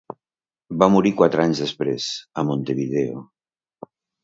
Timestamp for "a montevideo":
2.43-3.23